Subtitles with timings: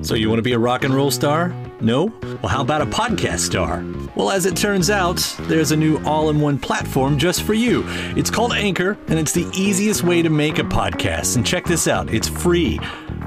[0.00, 1.54] So, you want to be a rock and roll star?
[1.80, 2.06] No?
[2.22, 3.84] Well, how about a podcast star?
[4.16, 7.84] Well, as it turns out, there's a new all in one platform just for you.
[8.16, 11.36] It's called Anchor, and it's the easiest way to make a podcast.
[11.36, 12.80] And check this out it's free.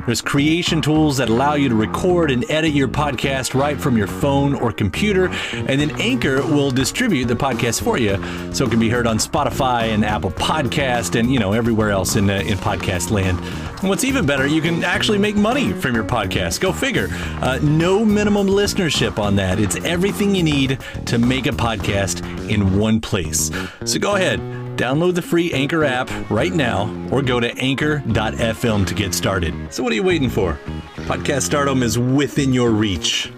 [0.05, 4.05] There's creation tools that allow you to record and edit your podcast right from your
[4.05, 8.17] phone or computer, and then Anchor will distribute the podcast for you
[8.53, 12.16] so it can be heard on Spotify and Apple Podcast and, you know, everywhere else
[12.17, 13.39] in, uh, in podcast land.
[13.79, 16.55] And what's even better, you can actually make money from your podcast.
[16.59, 17.08] Go figure.
[17.42, 19.59] Uh, no minimum listenership on that.
[19.59, 23.52] It's everything you need to make a podcast in one place.
[23.86, 24.39] So go ahead.
[24.78, 29.74] Download the free Anchor app right now or go to anchor.fm to get started.
[29.74, 30.59] So, what are you waiting for?
[31.07, 33.31] Podcast stardom is within your reach.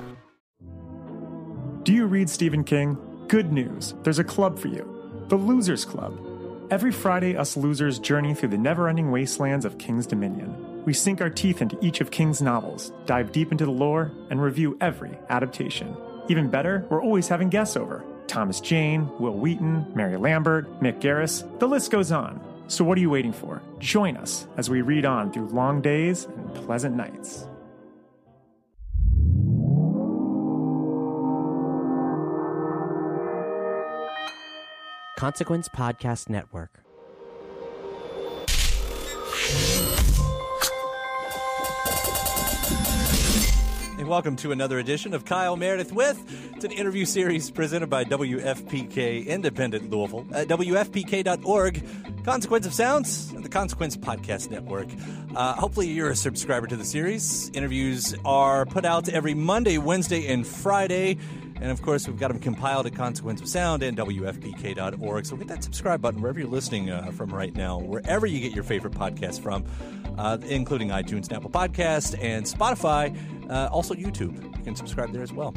[1.83, 2.97] Do you read Stephen King?
[3.27, 6.19] Good news there's a club for you the Losers Club.
[6.69, 10.66] Every Friday, us losers journey through the never ending wastelands of King's Dominion.
[10.87, 14.41] We sink our teeth into each of King's novels, dive deep into the lore, and
[14.41, 15.93] review every adaptation.
[16.29, 18.05] Even better, we're always having guests over.
[18.27, 22.39] Thomas Jane, Wil Wheaton, Mary Lambert, Mick Garris, the list goes on.
[22.69, 23.61] So what are you waiting for?
[23.79, 27.45] Join us as we read on through long days and pleasant nights.
[35.17, 36.86] Consequence Podcast Network.
[44.07, 46.17] And welcome to another edition of Kyle Meredith with.
[46.55, 51.83] It's an interview series presented by WFPK Independent Louisville at WFPK.org.
[52.23, 54.87] Consequence of Sounds, the Consequence Podcast Network.
[55.35, 57.51] Uh, hopefully, you're a subscriber to the series.
[57.53, 61.17] Interviews are put out every Monday, Wednesday, and Friday.
[61.59, 65.25] And of course, we've got them compiled at Consequence of Sound and WFPK.org.
[65.25, 68.53] So hit that subscribe button wherever you're listening uh, from right now, wherever you get
[68.53, 69.65] your favorite podcast from,
[70.17, 73.17] uh, including iTunes and Apple Podcast and Spotify,
[73.49, 74.43] uh, also YouTube.
[74.57, 75.53] You can subscribe there as well.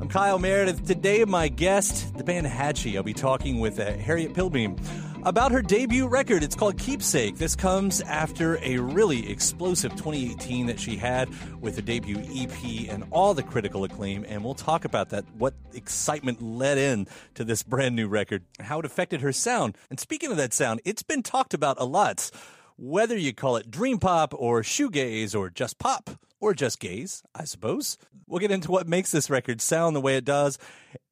[0.00, 0.86] I'm Kyle Meredith.
[0.86, 2.96] Today, my guest, the band Hatchie.
[2.96, 4.76] I'll be talking with uh, Harriet Pilbeam
[5.24, 6.42] about her debut record.
[6.42, 7.38] It's called Keepsake.
[7.38, 11.28] This comes after a really explosive 2018 that she had
[11.60, 14.24] with the debut EP and all the critical acclaim.
[14.28, 18.80] And we'll talk about that, what excitement led in to this brand new record, how
[18.80, 19.76] it affected her sound.
[19.90, 22.30] And speaking of that sound, it's been talked about a lot.
[22.76, 26.10] Whether you call it dream pop or shoegaze or just pop
[26.40, 27.96] or just gaze, I suppose.
[28.26, 30.58] We'll get into what makes this record sound the way it does,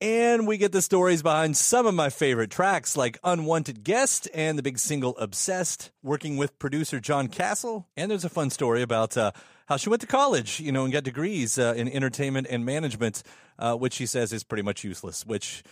[0.01, 4.59] and we get the stories behind some of my favorite tracks like Unwanted Guest and
[4.59, 7.87] the big single Obsessed, working with producer John Castle.
[7.97, 9.33] And there's a fun story about uh,
[9.67, 13.23] how she went to college, you know, and got degrees uh, in entertainment and management,
[13.59, 15.63] uh, which she says is pretty much useless, which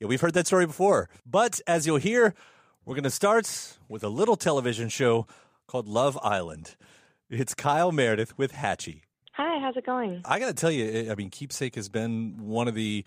[0.00, 1.08] yeah, we've heard that story before.
[1.26, 2.34] But as you'll hear,
[2.84, 5.26] we're going to start with a little television show
[5.66, 6.76] called Love Island.
[7.30, 9.02] It's Kyle Meredith with Hatchie.
[9.32, 10.20] Hi, how's it going?
[10.24, 13.04] I got to tell you, I mean, Keepsake has been one of the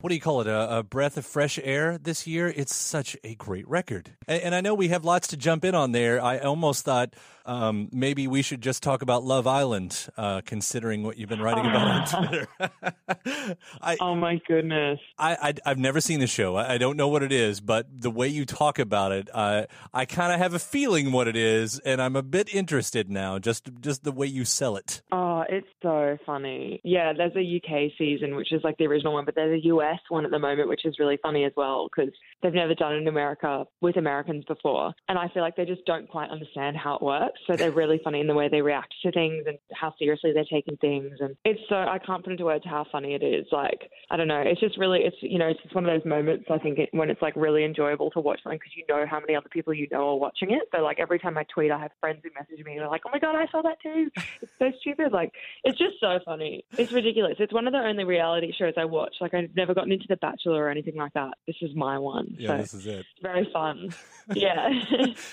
[0.00, 0.46] what do you call it?
[0.46, 2.52] A, a, breath of fresh air this year.
[2.54, 5.74] It's such a great record, and, and, I know we have lots to jump in
[5.74, 6.22] on there.
[6.22, 7.14] I almost thought
[7.48, 11.64] Um, maybe we should just talk about Love Island, uh, considering what you've been writing
[11.64, 12.28] about on
[12.58, 13.56] Twitter.
[13.80, 15.00] I, oh my goodness!
[15.18, 16.56] I, I have never seen the show.
[16.56, 19.64] I, I, don't know what it is, but the way you talk about it, uh,
[19.94, 23.38] I kind of have a feeling what it is, and I'm a bit interested now.
[23.38, 25.00] Just just the way you sell it.
[25.10, 26.82] Oh, it's so funny.
[26.84, 30.00] Yeah, there's a UK season which is like the original one, but there's a US
[30.10, 32.12] one at the moment which is really funny as well because
[32.42, 35.86] they've never done it in America with Americans before, and I feel like they just
[35.86, 37.37] don't quite understand how it works.
[37.46, 40.44] So they're really funny in the way they react to things and how seriously they're
[40.50, 43.46] taking things, and it's so I can't put into words how funny it is.
[43.52, 46.08] Like I don't know, it's just really it's you know it's just one of those
[46.08, 49.04] moments I think it, when it's like really enjoyable to watch something because you know
[49.08, 50.62] how many other people you know are watching it.
[50.74, 53.02] So like every time I tweet, I have friends who message me and are like,
[53.06, 54.10] "Oh my god, I saw that too."
[54.42, 55.12] It's so stupid.
[55.12, 55.32] Like
[55.64, 56.64] it's just so funny.
[56.76, 57.36] It's ridiculous.
[57.38, 59.14] It's one of the only reality shows I watch.
[59.20, 61.34] Like I've never gotten into The Bachelor or anything like that.
[61.46, 62.34] This is my one.
[62.38, 63.06] Yeah, so this is it.
[63.22, 63.94] Very fun.
[64.34, 64.68] Yeah.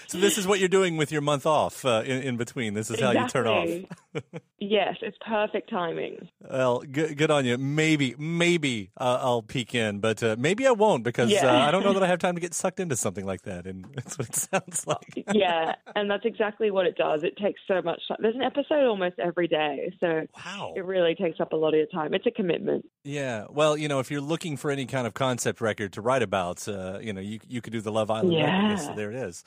[0.08, 2.74] so this is what you're doing with your month off uh, in, in, between.
[2.74, 3.18] This is exactly.
[3.18, 4.24] how you turn off.
[4.60, 6.30] yes, it's perfect timing.
[6.50, 7.58] Well, good, good on you.
[7.58, 11.46] Maybe, maybe uh, I'll peek in, but uh, maybe I won't because yeah.
[11.46, 13.66] Uh, I don't know that I have time to get sucked into something like that.
[13.66, 15.26] And that's what it sounds like.
[15.34, 17.24] yeah, and that's exactly what it does.
[17.24, 18.18] It takes so much time.
[18.20, 20.74] There's an episode almost every day, so wow.
[20.76, 22.14] it really takes up a lot of your time.
[22.14, 22.86] It's a commitment.
[23.04, 23.46] Yeah.
[23.50, 26.68] Well, you know, if you're looking for any kind of concept record to write about,
[26.68, 28.34] uh, you know, you you could do the Love Island.
[28.34, 28.70] Yeah.
[28.70, 29.44] Record, so there it is.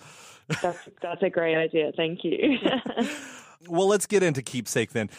[0.62, 1.92] That's that's a great idea.
[1.94, 2.37] Thank you.
[3.68, 5.10] well, let's get into Keepsake then.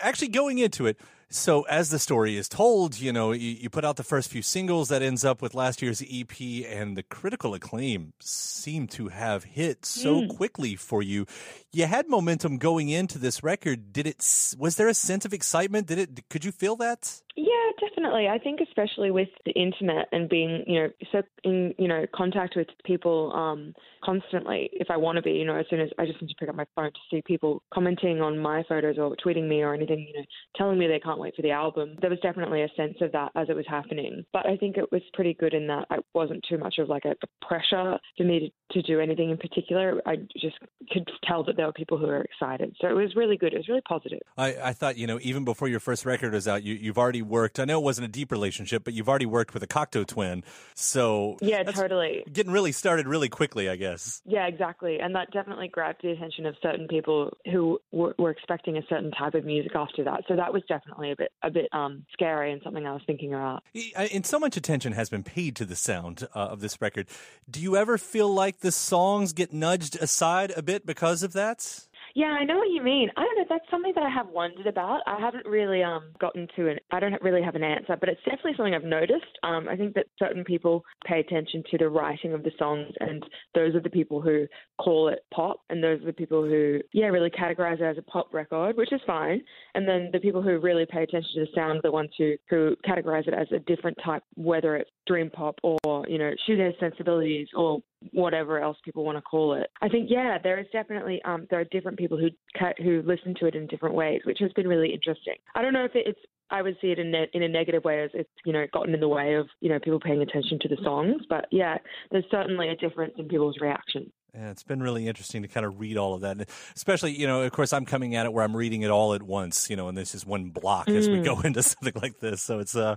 [0.00, 0.98] Actually, going into it,
[1.30, 4.40] so as the story is told, you know, you, you, put out the first few
[4.40, 9.44] singles that ends up with last year's EP, and the critical acclaim seemed to have
[9.44, 10.36] hit so mm.
[10.36, 11.26] quickly for you.
[11.70, 13.92] You had momentum going into this record.
[13.92, 14.54] Did it?
[14.58, 15.86] Was there a sense of excitement?
[15.86, 16.28] Did it?
[16.30, 17.20] Could you feel that?
[17.36, 18.26] Yeah, definitely.
[18.26, 22.54] I think especially with the internet and being, you know, so in you know contact
[22.56, 23.74] with people um,
[24.04, 24.70] constantly.
[24.72, 26.48] If I want to be, you know, as soon as I just need to pick
[26.48, 30.00] up my phone to see people commenting on my photos or tweeting me or anything,
[30.00, 30.26] you know,
[30.56, 31.96] telling me they can't can't wait for the album.
[32.00, 34.24] There was definitely a sense of that as it was happening.
[34.32, 37.04] But I think it was pretty good in that it wasn't too much of like
[37.04, 40.00] a, a pressure for me to, to do anything in particular.
[40.06, 40.56] I just
[40.92, 42.76] could tell that there were people who were excited.
[42.80, 43.52] So it was really good.
[43.54, 44.20] It was really positive.
[44.36, 47.22] I, I thought, you know, even before your first record was out, you, you've already
[47.22, 47.58] worked.
[47.58, 50.44] I know it wasn't a deep relationship, but you've already worked with a Cocteau twin.
[50.74, 52.24] So yeah, totally.
[52.32, 54.22] Getting really started really quickly, I guess.
[54.24, 54.98] Yeah, exactly.
[55.00, 59.10] And that definitely grabbed the attention of certain people who were, were expecting a certain
[59.12, 60.24] type of music after that.
[60.28, 63.34] So that was definitely a bit a bit um, scary and something I was thinking
[63.34, 63.62] about.
[63.94, 67.06] And so much attention has been paid to the sound uh, of this record.
[67.50, 71.87] Do you ever feel like the songs get nudged aside a bit because of that?
[72.18, 73.10] Yeah, I know what you mean.
[73.16, 73.44] I don't know.
[73.48, 75.02] That's something that I have wondered about.
[75.06, 76.78] I haven't really um, gotten to an.
[76.90, 79.38] I don't really have an answer, but it's definitely something I've noticed.
[79.44, 83.22] Um, I think that certain people pay attention to the writing of the songs, and
[83.54, 84.48] those are the people who
[84.82, 88.10] call it pop, and those are the people who, yeah, really categorize it as a
[88.10, 89.40] pop record, which is fine.
[89.76, 92.34] And then the people who really pay attention to the sound are the ones who
[92.50, 96.78] who categorize it as a different type, whether it's dream pop or you know shoegaze
[96.78, 97.80] sensibilities or
[98.12, 99.68] whatever else people want to call it.
[99.82, 103.34] I think yeah, there is definitely um, there are different people who cut, who listen
[103.40, 105.34] to it in different ways, which has been really interesting.
[105.54, 106.20] I don't know if it's
[106.50, 109.00] I would see it in in a negative way as it's you know gotten in
[109.00, 111.78] the way of you know people paying attention to the songs, but yeah,
[112.10, 114.12] there's certainly a difference in people's reaction.
[114.34, 116.46] Yeah, it's been really interesting to kind of read all of that, and
[116.76, 119.22] especially you know, of course, I'm coming at it where I'm reading it all at
[119.22, 120.96] once, you know, and this is one block mm.
[120.96, 121.46] as we go mm.
[121.46, 122.42] into something like this.
[122.42, 122.96] So it's uh,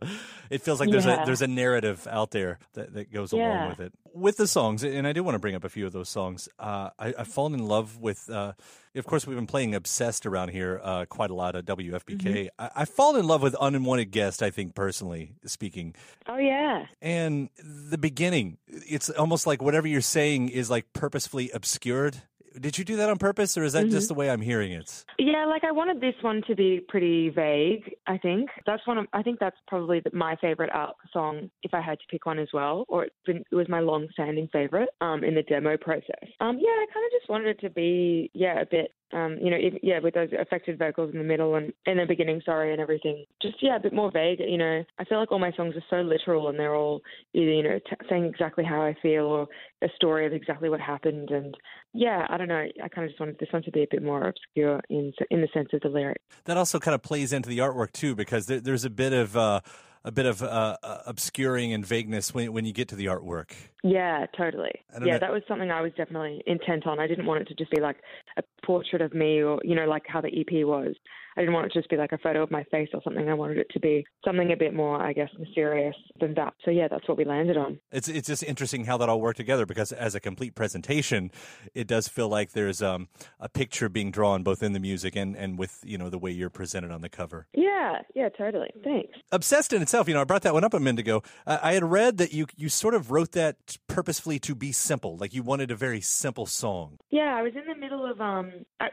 [0.49, 1.23] it feels like there's yeah.
[1.23, 3.47] a there's a narrative out there that, that goes yeah.
[3.47, 3.93] along with it.
[4.13, 6.49] With the songs, and I do want to bring up a few of those songs.
[6.59, 8.29] Uh, I, I've fallen in love with.
[8.29, 8.53] Uh,
[8.95, 12.17] of course, we've been playing Obsessed around here uh, quite a lot at WFPK.
[12.17, 12.47] Mm-hmm.
[12.59, 15.95] I, I fall in love with Unwanted Guest, I think, personally speaking.
[16.27, 16.87] Oh, yeah.
[17.01, 22.21] And the beginning, it's almost like whatever you're saying is like purposefully obscured
[22.59, 23.91] did you do that on purpose, or is that mm-hmm.
[23.91, 25.05] just the way I'm hearing it?
[25.17, 27.93] Yeah, like I wanted this one to be pretty vague.
[28.07, 28.97] I think that's one.
[28.97, 32.39] Of, I think that's probably my favorite art song, if I had to pick one
[32.39, 36.27] as well, or it, been, it was my long-standing favorite um, in the demo process.
[36.39, 39.49] Um, yeah, I kind of just wanted it to be yeah a bit um, you
[39.49, 42.81] know, yeah, with those affected vocals in the middle and in the beginning, sorry, and
[42.81, 43.25] everything.
[43.41, 44.39] Just yeah, a bit more vague.
[44.39, 47.01] You know, I feel like all my songs are so literal and they're all
[47.33, 49.47] either you know t- saying exactly how I feel or
[49.81, 51.29] a story of exactly what happened.
[51.29, 51.55] And
[51.93, 52.65] yeah, I don't know.
[52.83, 55.41] I kind of just wanted this one to be a bit more obscure in in
[55.41, 56.21] the sense of the lyric.
[56.45, 59.35] That also kind of plays into the artwork too, because there, there's a bit of.
[59.35, 59.61] Uh
[60.03, 63.51] a bit of uh, uh, obscuring and vagueness when when you get to the artwork.
[63.83, 64.71] Yeah, totally.
[64.93, 65.19] Yeah, know.
[65.19, 66.99] that was something I was definitely intent on.
[66.99, 67.97] I didn't want it to just be like
[68.37, 70.95] a portrait of me or you know like how the EP was.
[71.37, 73.29] I didn't want it to just be like a photo of my face or something.
[73.29, 76.53] I wanted it to be something a bit more, I guess, mysterious than that.
[76.65, 77.79] So yeah, that's what we landed on.
[77.91, 81.31] It's it's just interesting how that all worked together because as a complete presentation,
[81.73, 83.07] it does feel like there's um,
[83.39, 86.31] a picture being drawn both in the music and, and with you know the way
[86.31, 87.47] you're presented on the cover.
[87.53, 88.71] Yeah, yeah, totally.
[88.83, 89.17] Thanks.
[89.31, 91.23] Obsessed in itself, you know, I brought that one up a minute ago.
[91.47, 95.17] Uh, I had read that you you sort of wrote that purposefully to be simple,
[95.17, 96.99] like you wanted a very simple song.
[97.09, 98.51] Yeah, I was in the middle of um.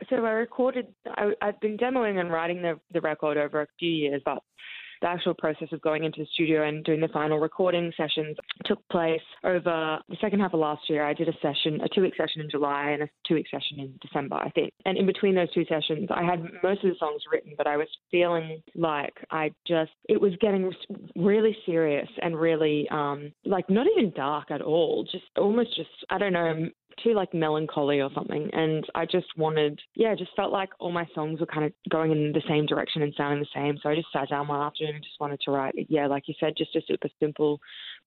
[0.08, 0.86] So I recorded.
[1.06, 4.42] I, I've been demoing and writing the the record over a few years, but
[5.00, 8.86] the actual process of going into the studio and doing the final recording sessions took
[8.88, 9.60] place over
[10.08, 11.04] the second half of last year.
[11.04, 13.80] I did a session, a two week session in July and a two week session
[13.80, 14.72] in December, I think.
[14.84, 17.76] And in between those two sessions, I had most of the songs written, but I
[17.76, 20.72] was feeling like I just, it was getting
[21.16, 26.18] really serious and really, um, like not even dark at all, just almost just, I
[26.18, 26.68] don't know,
[27.02, 28.50] too like melancholy or something.
[28.52, 32.12] And I just wanted, yeah, just felt like all my songs were kind of going
[32.12, 33.78] in the same direction and sounding the same.
[33.82, 36.34] So I just sat down one afternoon and just wanted to write, yeah, like you
[36.38, 37.60] said, just a super simple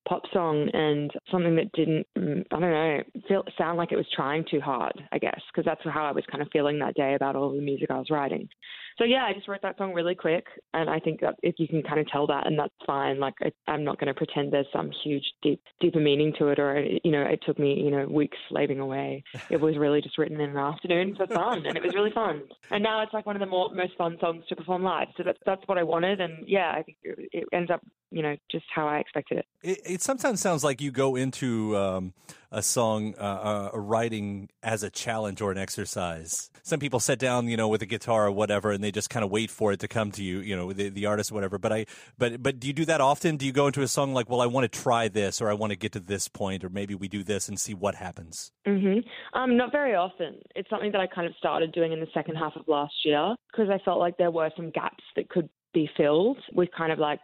[0.07, 4.07] pop song and something that didn't, mm, I don't know, feel sound like it was
[4.15, 7.13] trying too hard, I guess, because that's how I was kind of feeling that day
[7.13, 8.49] about all the music I was writing.
[8.97, 11.67] So yeah, I just wrote that song really quick, and I think that if you
[11.67, 13.19] can kind of tell that, and that's fine.
[13.19, 16.59] Like I, I'm not going to pretend there's some huge, deep, deeper meaning to it,
[16.59, 19.23] or you know, it took me you know weeks slaving away.
[19.49, 22.43] It was really just written in an afternoon for fun, and it was really fun.
[22.69, 25.07] And now it's like one of the more most fun songs to perform live.
[25.17, 27.81] So that's that's what I wanted, and yeah, I think it, it ends up
[28.11, 29.45] you know just how I expected it.
[29.63, 32.13] It, it sometimes sounds like you go into um,
[32.51, 36.49] a song uh, uh, writing as a challenge or an exercise.
[36.63, 39.23] Some people sit down, you know, with a guitar or whatever, and they just kind
[39.23, 41.57] of wait for it to come to you, you know, the, the artist or whatever.
[41.57, 41.85] But I,
[42.17, 43.37] but but do you do that often?
[43.37, 45.53] Do you go into a song like, well, I want to try this, or I
[45.53, 48.51] want to get to this point, or maybe we do this and see what happens?
[48.67, 49.39] Mm-hmm.
[49.39, 50.35] Um, not very often.
[50.55, 53.35] It's something that I kind of started doing in the second half of last year
[53.51, 56.99] because I felt like there were some gaps that could be filled with kind of
[56.99, 57.21] like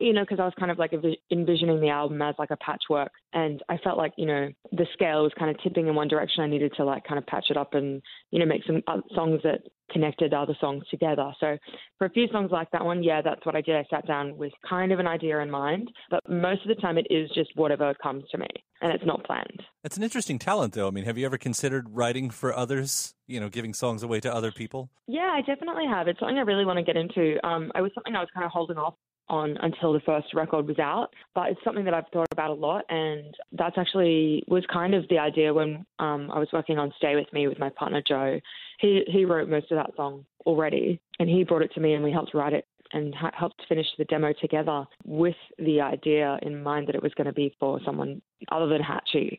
[0.00, 0.92] you know because I was kind of like
[1.30, 5.22] envisioning the album as like a patchwork and I felt like you know the scale
[5.22, 6.42] was kind of tipping in one direction.
[6.42, 8.82] I needed to like kind of patch it up and you know make some
[9.14, 9.60] songs that
[9.92, 11.30] connected other songs together.
[11.38, 11.58] So
[11.98, 13.76] for a few songs like that one yeah that's what I did.
[13.76, 16.96] I sat down with kind of an idea in mind but most of the time
[16.96, 18.48] it is just whatever comes to me
[18.80, 19.62] and it's not planned.
[19.84, 20.88] It's an interesting talent though.
[20.88, 24.34] I mean have you ever considered writing for others you know giving songs away to
[24.34, 24.90] other people?
[25.06, 26.08] Yeah I definitely have.
[26.08, 27.36] It's something I really want to get into.
[27.46, 28.94] Um, it was something I was kind of holding off
[29.28, 31.08] on until the first record was out.
[31.34, 35.08] But it's something that I've thought about a lot, and that's actually was kind of
[35.08, 38.40] the idea when um, I was working on "Stay with Me" with my partner Joe.
[38.80, 42.04] He he wrote most of that song already, and he brought it to me, and
[42.04, 46.62] we helped write it and ha- helped finish the demo together with the idea in
[46.62, 49.38] mind that it was going to be for someone other than Hatchie.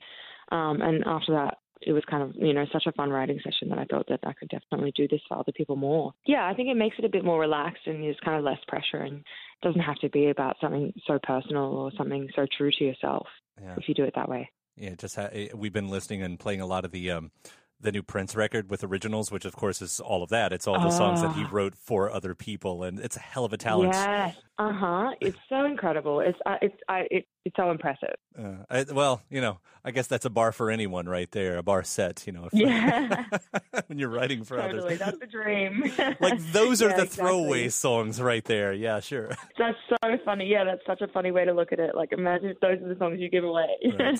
[0.51, 3.69] Um, and after that, it was kind of you know such a fun writing session
[3.69, 6.13] that I thought that I could definitely do this for other people more.
[6.25, 8.59] Yeah, I think it makes it a bit more relaxed and there's kind of less
[8.67, 9.23] pressure and
[9.61, 13.27] doesn't have to be about something so personal or something so true to yourself
[13.61, 13.75] yeah.
[13.77, 14.49] if you do it that way.
[14.75, 17.31] Yeah, just ha- eh, we've been listening and playing a lot of the um,
[17.79, 20.51] the new Prince record with originals, which of course is all of that.
[20.51, 21.49] It's all the songs that he ah.
[21.51, 23.93] wrote for other people, and it's a hell of a talent.
[23.93, 25.11] Yes, uh huh.
[25.21, 26.19] It's so incredible.
[26.19, 28.15] It's uh, it's I, it, it's so impressive.
[28.37, 31.63] Uh, I, well, you know, I guess that's a bar for anyone right there, a
[31.63, 32.25] bar set.
[32.25, 33.25] You know, yeah.
[33.87, 35.83] when you're writing for totally, others, that's the dream.
[36.19, 37.07] like those are yeah, the exactly.
[37.07, 38.73] throwaway songs right there.
[38.73, 39.29] Yeah, sure.
[39.57, 40.45] That's so funny.
[40.45, 41.95] Yeah, that's such a funny way to look at it.
[41.95, 43.67] Like, imagine if those are the songs you give away.
[43.97, 44.19] Right.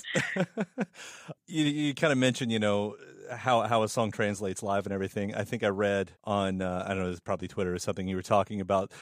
[1.46, 2.96] you you kind of mentioned, you know
[3.30, 5.34] how how a song translates live and everything.
[5.34, 8.06] I think I read on uh, I don't know, it's probably Twitter or something.
[8.08, 8.92] You were talking about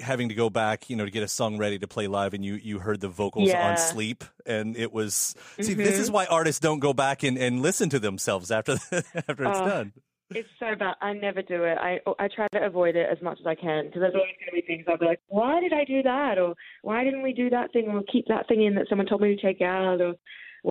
[0.00, 2.44] having to go back, you know, to get a song ready to play live, and
[2.44, 3.70] you you heard the vocals yeah.
[3.70, 5.62] on sleep, and it was mm-hmm.
[5.62, 5.74] see.
[5.74, 6.14] This is mm-hmm.
[6.14, 9.92] why artists don't go back and, and listen to themselves after after it's uh, done.
[10.34, 10.94] It's so bad.
[11.00, 11.78] I never do it.
[11.78, 14.50] I I try to avoid it as much as I can because there's always going
[14.50, 17.32] to be things I'll be like, why did I do that, or why didn't we
[17.32, 20.00] do that thing, or keep that thing in that someone told me to take out,
[20.00, 20.14] or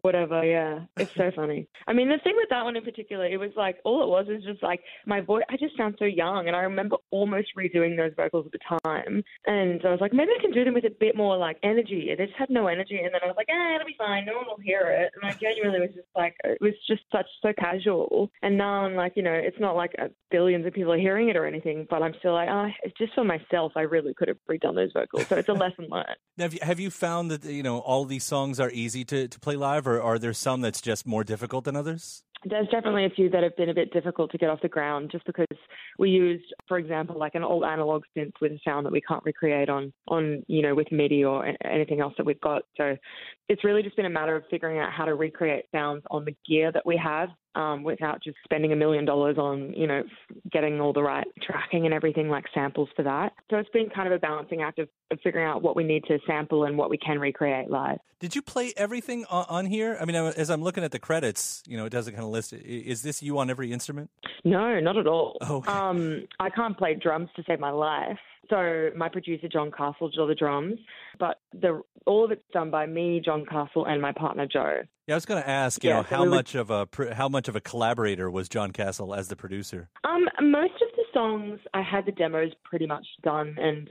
[0.01, 0.43] whatever.
[0.43, 1.67] Yeah, it's so funny.
[1.87, 4.27] I mean, the thing with that one in particular, it was like all it was
[4.29, 5.43] is just like my voice.
[5.49, 9.23] I just sound so young, and I remember almost redoing those vocals at the time,
[9.45, 12.09] and I was like, maybe I can do them with a bit more like energy.
[12.09, 14.25] It just had no energy, and then I was like, ah, it'll be fine.
[14.25, 15.11] No one will hear it.
[15.15, 18.31] And I genuinely was just like, it was just such so casual.
[18.41, 19.93] And now I'm like, you know, it's not like
[20.29, 23.23] billions of people are hearing it or anything, but I'm still like, ah, just for
[23.23, 25.27] myself, I really could have redone those vocals.
[25.27, 26.15] So it's a lesson learned.
[26.37, 29.39] Have you, have you found that you know all these songs are easy to to
[29.39, 29.80] play live?
[29.87, 32.23] Or are there some that's just more difficult than others?
[32.43, 35.11] There's definitely a few that have been a bit difficult to get off the ground
[35.11, 35.45] just because
[35.99, 39.23] we used, for example, like an old analog synth with a sound that we can't
[39.23, 42.63] recreate on, on you know, with MIDI or anything else that we've got.
[42.77, 42.97] So
[43.47, 46.35] it's really just been a matter of figuring out how to recreate sounds on the
[46.47, 50.03] gear that we have um, without just spending a million dollars on, you know,
[50.51, 53.33] getting all the right tracking and everything like samples for that.
[53.49, 56.03] So it's been kind of a balancing act of, of figuring out what we need
[56.05, 57.99] to sample and what we can recreate live.
[58.19, 59.97] Did you play everything on, on here?
[59.99, 62.53] I mean, as I'm looking at the credits, you know, it doesn't kind of list.
[62.53, 64.09] Is this you on every instrument?
[64.43, 65.37] No, not at all.
[65.41, 65.63] Oh.
[65.67, 68.19] Um, I can't play drums to save my life.
[68.51, 70.77] So my producer John Castle did all the drums,
[71.17, 74.81] but the all of it's done by me, John Castle, and my partner Joe.
[75.07, 76.69] Yeah, I was going to ask, you Yeah, know, so how we would- much of
[76.69, 79.89] a how much of a collaborator was John Castle as the producer?
[80.03, 83.89] Um, most of the songs I had the demos pretty much done and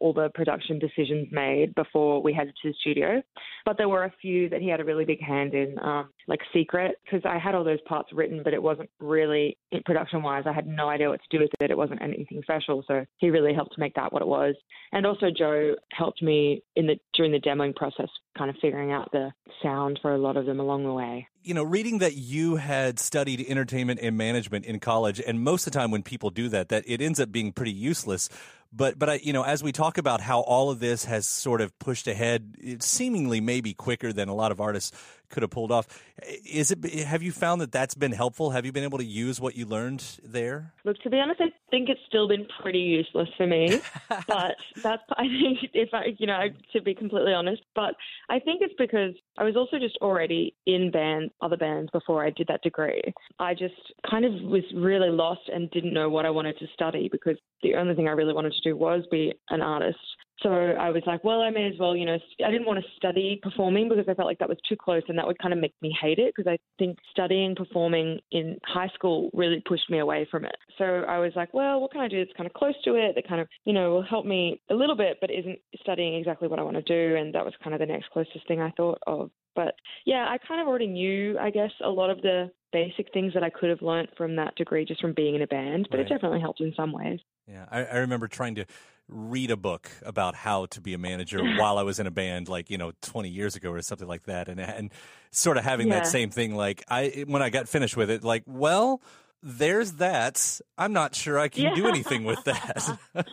[0.00, 3.22] all the production decisions made before we headed to the studio.
[3.64, 6.40] But there were a few that he had a really big hand in, um, like
[6.52, 10.44] Secret, because I had all those parts written, but it wasn't really production wise.
[10.46, 11.70] I had no idea what to do with it.
[11.70, 14.54] It wasn't anything special, so he really helped to make that what it was.
[14.92, 19.10] And also Joe helped me in the during the demoing process, kind of figuring out
[19.12, 19.32] the
[19.62, 21.28] sound for a lot of them along the way.
[21.48, 25.72] you know, reading that you had studied entertainment and management in college, and most of
[25.72, 28.28] the time when people do that, that it ends up being pretty useless.
[28.72, 31.60] But but I, you know, as we talk about how all of this has sort
[31.60, 34.92] of pushed ahead, seemingly maybe quicker than a lot of artists
[35.30, 35.86] could have pulled off.
[36.22, 36.84] Eh, is it?
[37.04, 38.50] Have you found that that's been helpful?
[38.50, 40.74] Have you been able to use what you learned there?
[40.84, 43.80] Look, to be honest, I think it's still been pretty useless for me.
[44.26, 47.94] but that's, I think, if I, you know, to be completely honest, but
[48.28, 52.30] I think it's because I was also just already in bands, other bands before I
[52.30, 53.02] did that degree.
[53.38, 53.74] I just
[54.08, 57.74] kind of was really lost and didn't know what I wanted to study because the
[57.74, 59.98] only thing I really wanted to do was be an artist.
[60.42, 62.90] So I was like, well, I may as well, you know, I didn't want to
[62.96, 65.58] study performing because I felt like that was too close and that would kind of
[65.58, 69.98] make me hate it because I think studying performing in high school really pushed me
[69.98, 70.56] away from it.
[70.76, 73.14] So I was like, well, what can I do that's kind of close to it
[73.16, 76.46] that kind of, you know, will help me a little bit but isn't studying exactly
[76.46, 78.70] what I want to do and that was kind of the next closest thing I
[78.76, 79.30] thought of.
[79.56, 79.74] But
[80.06, 83.42] yeah, I kind of already knew, I guess, a lot of the basic things that
[83.42, 86.06] I could have learnt from that degree just from being in a band, but Right.
[86.06, 87.20] it definitely helped in some ways.
[87.46, 88.66] Yeah, I, I remember trying to
[89.08, 92.48] read a book about how to be a manager while I was in a band,
[92.48, 94.92] like you know, twenty years ago or something like that, and and
[95.30, 96.54] sort of having that same thing.
[96.54, 99.00] Like I, when I got finished with it, like, well,
[99.42, 100.60] there's that.
[100.76, 102.98] I'm not sure I can do anything with that.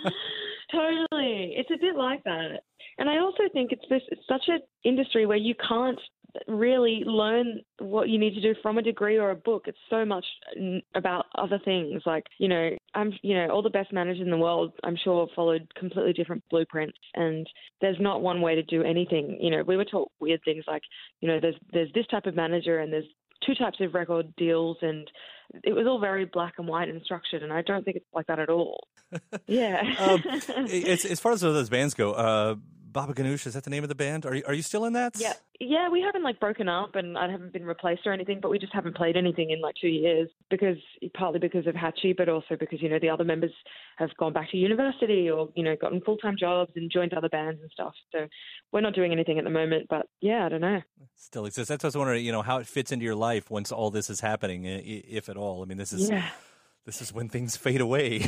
[0.71, 1.53] Totally.
[1.57, 2.61] It's a bit like that.
[2.97, 5.99] And I also think it's this it's such an industry where you can't
[6.47, 9.63] really learn what you need to do from a degree or a book.
[9.67, 10.25] It's so much
[10.95, 12.01] about other things.
[12.05, 15.27] Like, you know, I'm you know, all the best managers in the world, I'm sure
[15.35, 17.47] followed completely different blueprints and
[17.81, 19.37] there's not one way to do anything.
[19.39, 20.83] You know, we were taught weird things like,
[21.21, 23.05] you know, there's there's this type of manager and there's
[23.45, 25.09] two types of record deals and
[25.63, 28.27] it was all very black and white and structured and I don't think it's like
[28.27, 28.87] that at all.
[29.47, 29.81] Yeah.
[29.99, 30.23] um,
[30.67, 32.55] as, as far as those bands go, uh,
[32.95, 34.25] Baba Ganoush is that the name of the band?
[34.25, 35.19] Are you are you still in that?
[35.19, 38.49] Yeah, yeah, we haven't like broken up, and I haven't been replaced or anything, but
[38.49, 40.77] we just haven't played anything in like two years because
[41.13, 43.51] partly because of Hatchie, but also because you know the other members
[43.97, 47.27] have gone back to university or you know gotten full time jobs and joined other
[47.27, 47.93] bands and stuff.
[48.13, 48.27] So
[48.71, 50.81] we're not doing anything at the moment, but yeah, I don't know.
[51.17, 51.67] Still exists.
[51.67, 52.25] That's what I was wondering.
[52.25, 55.35] You know how it fits into your life once all this is happening, if at
[55.35, 55.61] all.
[55.61, 56.29] I mean, this is Yeah.
[56.85, 58.27] This is when things fade away.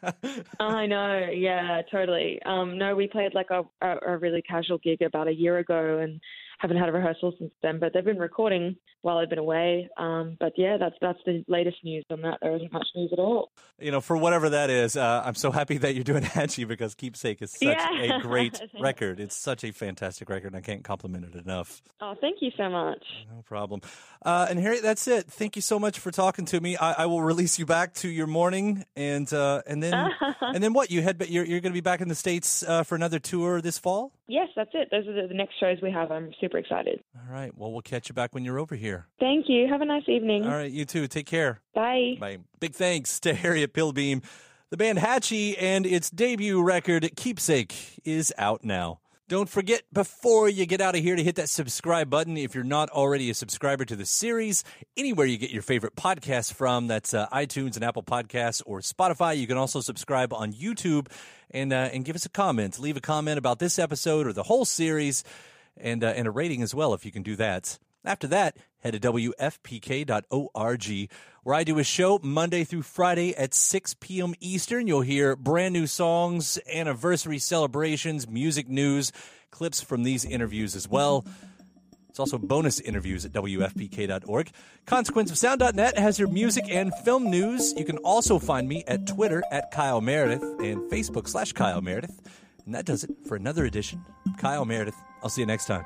[0.60, 2.40] I know, yeah, totally.
[2.44, 5.98] Um, no, we played like a, a, a really casual gig about a year ago
[5.98, 6.20] and
[6.62, 7.78] haven't had a rehearsal since then.
[7.80, 9.90] But they've been recording while I've been away.
[9.98, 12.38] Um, but yeah, that's that's the latest news on that.
[12.40, 13.50] There isn't much news at all.
[13.80, 16.94] you know, for whatever that is, uh, I'm so happy that you're doing Hatchie because
[16.94, 18.16] Keepsake is such Yeah.
[18.16, 19.18] a great record.
[19.20, 21.82] It's such a fantastic record, and I can't compliment it enough.
[22.00, 23.02] Oh, thank you so much.
[23.28, 23.80] No problem.
[24.24, 25.26] Uh, and Harriet, that's it.
[25.26, 26.76] Thank you so much for talking to me.
[26.76, 29.94] I, I will release you back to your morning, and uh, and then
[30.40, 30.90] and then what?
[30.92, 33.18] You head, but you're you're going to be back in the states uh, for another
[33.18, 34.12] tour this fall.
[34.28, 34.88] Yes, that's it.
[34.92, 36.12] Those are the, the next shows we have.
[36.12, 37.02] I'm super excited.
[37.16, 37.56] All right.
[37.56, 39.06] Well, we'll catch you back when you're over here.
[39.20, 39.68] Thank you.
[39.68, 40.44] Have a nice evening.
[40.44, 40.70] All right.
[40.70, 41.06] You too.
[41.06, 41.60] Take care.
[41.74, 42.16] Bye.
[42.18, 42.38] Bye.
[42.60, 44.22] Big thanks to Harriet Pilbeam.
[44.70, 49.00] The band Hatchie and its debut record, Keepsake, is out now.
[49.28, 52.64] Don't forget before you get out of here to hit that subscribe button if you're
[52.64, 54.62] not already a subscriber to the series.
[54.94, 59.38] Anywhere you get your favorite podcasts from, that's uh, iTunes and Apple Podcasts or Spotify.
[59.38, 61.06] You can also subscribe on YouTube
[61.50, 62.78] and uh, and give us a comment.
[62.78, 65.24] Leave a comment about this episode or the whole series,
[65.76, 67.78] and uh, and a rating as well if you can do that.
[68.04, 71.08] After that, head to WFPK.org,
[71.44, 74.34] where I do a show Monday through Friday at 6 p.m.
[74.40, 74.88] Eastern.
[74.88, 79.12] You'll hear brand new songs, anniversary celebrations, music news,
[79.52, 81.24] clips from these interviews as well.
[82.08, 84.50] It's also bonus interviews at WFPK.org.
[84.86, 87.72] ConsequenceOfSound.net has your music and film news.
[87.74, 92.20] You can also find me at Twitter at Kyle Meredith and Facebook slash Kyle Meredith.
[92.66, 94.04] And that does it for another edition
[94.38, 94.96] Kyle Meredith.
[95.22, 95.84] I'll see you next time.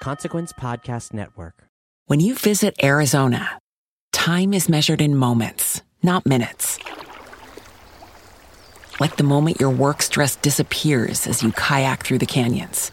[0.00, 1.64] Consequence Podcast Network.
[2.06, 3.58] When you visit Arizona,
[4.12, 6.78] time is measured in moments, not minutes.
[9.00, 12.92] Like the moment your work stress disappears as you kayak through the canyons